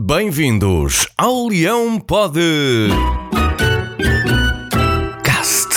Bem-vindos 0.00 1.08
ao 1.18 1.48
Leão 1.48 1.98
Pode 1.98 2.38
Cast. 5.24 5.68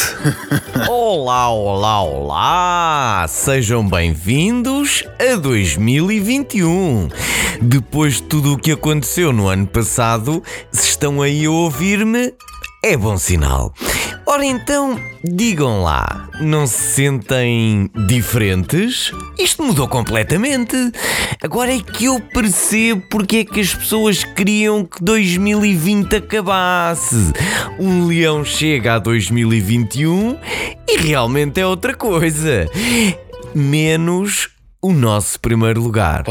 Olá, 0.87 1.49
olá, 1.49 2.03
olá! 2.03 3.25
Sejam 3.27 3.83
bem-vindos 3.89 5.03
a 5.19 5.37
2021. 5.37 7.09
Depois 7.63 8.17
de 8.17 8.23
tudo 8.23 8.53
o 8.53 8.57
que 8.59 8.73
aconteceu 8.73 9.33
no 9.33 9.47
ano 9.47 9.65
passado, 9.65 10.43
se 10.71 10.89
estão 10.89 11.19
aí 11.23 11.45
a 11.45 11.49
ouvir-me, 11.49 12.31
é 12.83 12.95
bom 12.95 13.17
sinal. 13.17 13.73
Ora 14.25 14.45
então, 14.45 14.99
digam 15.23 15.83
lá, 15.83 16.29
não 16.39 16.65
se 16.65 16.93
sentem 16.93 17.89
diferentes? 18.07 19.11
Isto 19.37 19.63
mudou 19.63 19.87
completamente. 19.87 20.75
Agora 21.43 21.75
é 21.75 21.79
que 21.79 22.05
eu 22.05 22.19
percebo 22.19 23.03
porque 23.09 23.37
é 23.37 23.45
que 23.45 23.59
as 23.59 23.73
pessoas 23.73 24.23
queriam 24.23 24.85
que 24.85 25.03
2020 25.03 26.15
acabasse. 26.15 27.33
Um 27.79 28.05
leão 28.07 28.45
chega 28.45 28.95
a 28.95 28.99
2021 28.99 30.37
e 30.87 30.97
realmente 30.97 31.59
é 31.59 31.65
outra 31.65 31.93
coisa. 31.93 32.69
Menos 33.53 34.49
o 34.81 34.93
nosso 34.93 35.39
primeiro 35.39 35.81
lugar. 35.81 36.23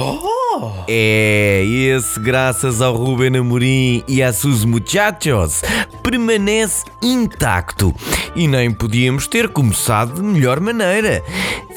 É, 0.89 1.65
esse, 1.65 2.19
graças 2.19 2.83
ao 2.83 2.95
Ruben 2.95 3.37
Amorim 3.39 4.03
e 4.07 4.23
a 4.23 4.33
seus 4.33 4.65
muchachos, 4.65 5.63
permanece 6.03 6.85
intacto. 7.03 7.95
E 8.35 8.47
nem 8.47 8.71
podíamos 8.71 9.27
ter 9.27 9.49
começado 9.49 10.15
de 10.15 10.23
melhor 10.23 10.61
maneira. 10.61 11.23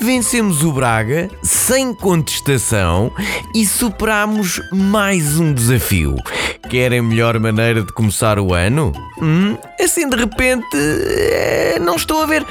Vencemos 0.01 0.63
o 0.63 0.71
Braga 0.71 1.29
sem 1.41 1.93
contestação 1.93 3.11
e 3.55 3.65
superamos 3.65 4.61
mais 4.71 5.39
um 5.39 5.53
desafio. 5.53 6.15
Querem 6.69 7.01
melhor 7.01 7.39
maneira 7.39 7.83
de 7.83 7.93
começar 7.93 8.39
o 8.39 8.53
ano? 8.53 8.91
Hum, 9.21 9.57
assim 9.79 10.09
de 10.09 10.15
repente, 10.15 10.75
eh, 10.75 11.77
não 11.79 11.95
estou 11.95 12.21
a 12.21 12.25
ver. 12.25 12.45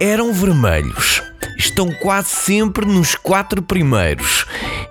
Eram 0.00 0.32
vermelhos. 0.32 1.22
Estão 1.58 1.92
quase 2.00 2.28
sempre 2.28 2.86
nos 2.86 3.14
quatro 3.14 3.60
primeiros. 3.60 4.46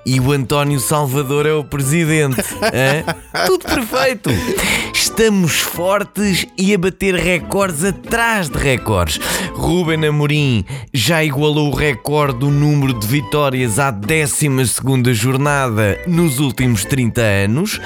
E 0.08 0.22
o 0.22 0.32
António 0.32 0.80
Salvador 0.80 1.46
é 1.46 1.52
o 1.52 1.66
presidente. 1.66 2.42
Tudo 3.46 3.66
perfeito. 3.66 4.30
Estamos 4.94 5.60
fortes 5.60 6.48
e 6.58 6.74
a 6.74 6.78
bater 6.78 7.14
recordes 7.14 7.84
atrás 7.84 8.48
de 8.48 8.58
recordes. 8.58 9.20
Ruben 9.52 10.06
Amorim 10.06 10.64
já 10.94 11.26
igualou 11.26 11.70
o 11.70 11.76
recorde 11.76 12.40
do 12.40 12.50
número 12.50 12.98
de 12.98 13.06
vitórias 13.06 13.80
à 13.80 13.92
12 13.92 14.48
jornada 15.14 16.00
nos 16.08 16.40
últimos 16.40 16.86
30 16.86 17.22
anos. 17.22 17.82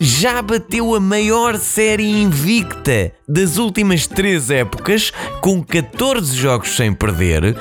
Já 0.00 0.40
bateu 0.40 0.94
a 0.94 1.00
maior 1.00 1.58
série 1.58 2.08
invicta 2.08 3.12
das 3.28 3.58
últimas 3.58 4.06
três 4.06 4.50
épocas, 4.50 5.12
com 5.42 5.62
14 5.62 6.34
jogos 6.34 6.74
sem 6.74 6.94
perder. 6.94 7.54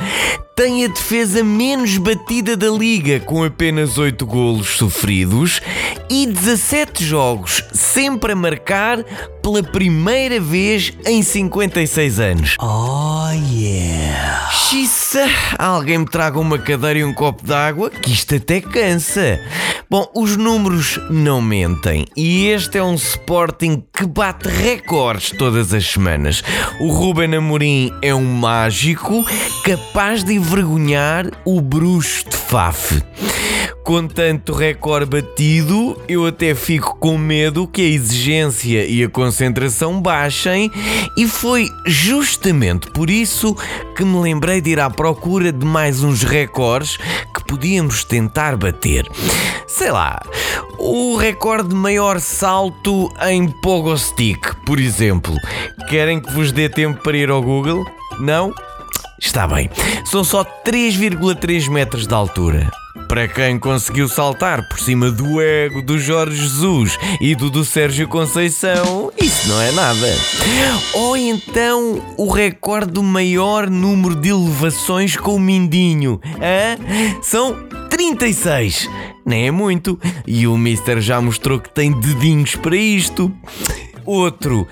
Tem 0.58 0.84
a 0.86 0.88
defesa 0.88 1.44
menos 1.44 2.00
batida 2.00 2.58
da 2.58 2.68
liga, 2.68 3.20
com 3.20 3.44
apenas 3.44 4.00
8 4.00 4.26
golos 4.26 4.70
sofridos 4.70 5.62
e 6.10 6.26
17 6.26 7.06
jogos 7.06 7.64
sempre 7.72 8.32
a 8.32 8.36
marcar 8.36 9.04
pela 9.40 9.62
primeira 9.62 10.40
vez 10.40 10.94
em 11.06 11.22
56 11.22 12.20
anos. 12.20 12.56
Oh 12.60 13.27
yeah! 13.34 14.50
Xiça, 14.52 15.26
alguém 15.58 16.00
me 16.00 16.06
traga 16.06 16.40
uma 16.40 16.58
cadeira 16.58 17.00
e 17.00 17.04
um 17.04 17.14
copo 17.14 17.46
d'água, 17.46 17.90
que 17.90 18.12
isto 18.12 18.36
até 18.36 18.62
cansa. 18.62 19.40
Bom, 19.90 20.06
os 20.14 20.36
números 20.36 21.00
não 21.10 21.42
mentem 21.42 22.06
e 22.16 22.48
este 22.48 22.78
é 22.78 22.84
um 22.84 22.96
Sporting 22.96 23.84
que 23.94 24.06
bate 24.06 24.50
recordes 24.50 25.32
todas 25.32 25.74
as 25.74 25.86
semanas. 25.86 26.44
O 26.82 26.90
Ruben 26.92 27.36
Amorim 27.36 27.94
é 28.02 28.14
um 28.14 28.26
mágico 28.26 29.26
capaz 29.64 30.24
de 30.24 30.34
envergonhar 30.34 31.26
o 31.46 31.62
bruxo 31.62 32.30
de 32.30 32.36
Faf. 32.36 33.02
Com 33.88 34.06
tanto 34.06 34.52
recorde 34.52 35.06
batido, 35.06 35.98
eu 36.10 36.26
até 36.26 36.54
fico 36.54 36.98
com 36.98 37.18
medo 37.18 37.66
que 37.66 37.82
a 37.82 37.86
exigência 37.86 38.86
e 38.86 39.02
a 39.02 39.08
concentração 39.08 40.02
baixem, 40.02 40.70
e 41.16 41.26
foi 41.26 41.70
justamente 41.86 42.92
por 42.92 43.10
isso 43.10 43.56
que 43.96 44.04
me 44.04 44.20
lembrei 44.20 44.60
de 44.60 44.72
ir 44.72 44.82
à 44.82 44.90
procura 44.90 45.54
de 45.54 45.66
mais 45.66 46.04
uns 46.04 46.24
recordes 46.24 46.98
que 47.34 47.46
podíamos 47.48 48.04
tentar 48.04 48.58
bater. 48.58 49.08
Sei 49.66 49.90
lá, 49.90 50.20
o 50.78 51.16
recorde 51.16 51.70
de 51.70 51.76
maior 51.76 52.20
salto 52.20 53.10
em 53.30 53.48
Pogo 53.48 53.98
Stick, 53.98 54.54
por 54.66 54.82
exemplo. 54.82 55.34
Querem 55.88 56.20
que 56.20 56.34
vos 56.34 56.52
dê 56.52 56.68
tempo 56.68 57.02
para 57.02 57.16
ir 57.16 57.30
ao 57.30 57.42
Google? 57.42 57.86
Não? 58.20 58.54
Está 59.18 59.48
bem. 59.48 59.70
São 60.04 60.26
só 60.26 60.44
3,3 60.44 61.70
metros 61.70 62.06
de 62.06 62.14
altura. 62.14 62.70
Para 63.08 63.28
quem 63.28 63.58
conseguiu 63.58 64.08
saltar 64.10 64.68
por 64.68 64.80
cima 64.80 65.10
do 65.10 65.42
ego 65.42 65.82
do 65.82 65.98
Jorge 65.98 66.36
Jesus 66.36 66.98
e 67.22 67.36
do 67.36 67.50
do 67.50 67.64
Sérgio 67.64 68.08
Conceição, 68.08 69.12
isso 69.18 69.48
não 69.48 69.62
é 69.62 69.72
nada. 69.72 70.08
Ou 70.94 71.16
então 71.16 72.02
o 72.18 72.30
recorde 72.30 72.92
do 72.92 73.04
maior 73.04 73.70
número 73.70 74.16
de 74.16 74.30
elevações 74.30 75.16
com 75.16 75.36
o 75.36 75.40
mindinho. 75.40 76.20
Hã? 76.36 76.78
São 77.22 77.56
36. 77.90 78.90
Nem 79.26 79.48
é 79.48 79.52
muito. 79.52 80.00
E 80.26 80.48
o 80.48 80.58
Mister 80.58 81.02
já 81.02 81.20
mostrou 81.20 81.60
que 81.60 81.70
tem 81.70 81.92
dedinhos 81.92 82.56
para 82.56 82.76
isto. 82.76 83.32
Outro, 84.08 84.66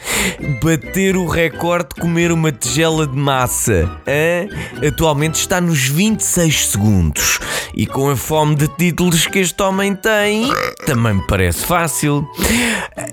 bater 0.63 1.18
o 1.18 1.28
recorde 1.28 1.90
de 1.94 2.00
comer 2.00 2.31
uma 2.31 2.53
tigela 2.53 3.06
de 3.06 3.18
massa. 3.18 3.84
hã? 4.07 4.88
Atualmente 4.88 5.35
está 5.35 5.59
nos 5.59 5.90
26 5.90 6.68
segundos. 6.68 7.40
E 7.73 7.85
com 7.85 8.09
a 8.09 8.16
fome 8.16 8.56
de 8.56 8.69
títulos 8.69 9.28
que 9.28 9.40
este 9.40 9.62
homem 9.62 9.94
tem, 9.94 10.50
também 10.85 11.16
me 11.16 11.28
parece 11.28 11.66
fácil. 11.66 12.25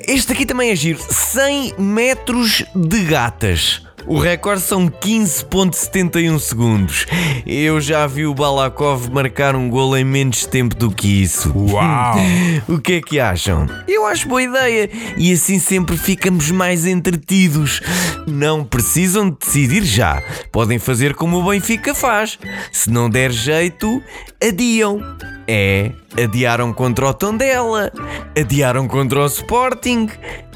Este 0.07 0.33
aqui 0.33 0.47
também 0.47 0.71
é 0.71 0.77
giro: 0.77 1.01
100 1.11 1.75
metros 1.77 2.65
de 2.73 3.01
gatas. 3.01 3.83
O 4.07 4.19
recorde 4.19 4.63
são 4.63 4.89
15.71 4.89 6.39
segundos. 6.39 7.07
Eu 7.47 7.81
já 7.81 8.07
vi 8.07 8.27
o 8.27 8.35
Balakov 8.35 9.09
marcar 9.11 9.55
um 9.55 9.69
gol 9.69 9.97
em 9.97 10.05
menos 10.05 10.45
tempo 10.45 10.75
do 10.75 10.91
que 10.91 11.23
isso. 11.23 11.53
Uau! 11.57 12.17
O 12.69 12.79
que 12.79 12.95
é 12.95 13.01
que 13.01 13.21
acham? 13.21 13.67
Eu 13.87 14.07
acho 14.07 14.29
boa 14.29 14.43
ideia 14.43 14.89
e 15.17 15.33
assim 15.33 15.59
sempre 15.59 15.97
ficamos 15.97 16.51
mais 16.51 16.87
entretidos. 16.87 17.81
Não 18.27 18.65
precisam 18.65 19.31
de 19.31 19.37
decidir 19.39 19.85
já. 19.85 20.23
Podem 20.51 20.79
fazer 20.79 21.15
como 21.15 21.39
o 21.39 21.51
Benfica 21.51 21.95
faz. 21.95 22.39
Se 22.71 22.91
não 22.91 23.11
der 23.11 23.31
jeito, 23.31 24.03
adiam. 24.43 25.01
É, 25.47 25.91
adiaram 26.23 26.73
contra 26.73 27.09
o 27.09 27.15
Tondela, 27.15 27.93
adiaram 28.39 28.87
contra 28.87 29.21
o 29.21 29.27
Sporting, 29.27 30.09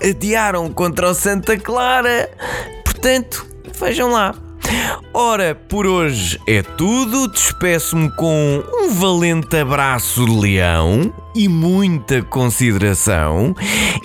adiaram 0.03 0.73
contra 0.73 1.11
o 1.11 1.15
Santa 1.15 1.59
Clara. 1.59 2.31
Portanto, 2.97 3.47
vejam 3.79 4.11
lá. 4.11 4.35
Ora, 5.13 5.55
por 5.55 5.87
hoje 5.87 6.41
é 6.47 6.63
tudo. 6.63 7.29
Despeço-me 7.29 8.11
com 8.17 8.65
um 8.73 8.91
valente 8.95 9.57
abraço 9.57 10.25
de 10.25 10.33
leão 10.33 11.13
e 11.35 11.47
muita 11.47 12.23
consideração 12.23 13.55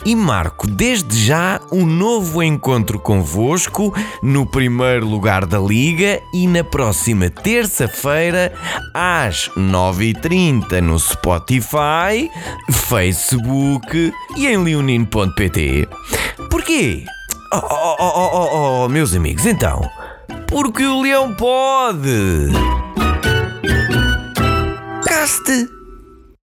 e 0.06 0.16
marco 0.16 0.68
desde 0.68 1.18
já 1.18 1.60
um 1.72 1.86
novo 1.86 2.44
encontro 2.44 3.00
convosco 3.00 3.94
no 4.22 4.46
primeiro 4.46 5.08
lugar 5.08 5.46
da 5.46 5.60
Liga 5.60 6.22
e 6.34 6.46
na 6.48 6.64
próxima 6.64 7.30
terça-feira 7.30 8.54
às 8.94 9.50
9h30 9.58 10.82
no 10.82 11.00
Spotify, 11.00 12.30
Facebook 12.72 14.14
e 14.36 14.48
em 14.48 14.58
leonino.pt. 14.58 15.88
Porquê? 16.50 17.06
Oh, 17.54 17.58
oh, 17.58 17.96
oh, 18.00 18.12
oh, 18.16 18.30
oh, 18.34 18.51
meus 18.92 19.16
amigos, 19.16 19.46
então. 19.46 19.82
Porque 20.48 20.84
o 20.84 21.02
leão 21.02 21.34
pode. 21.34 22.50
Caste. 25.04 25.81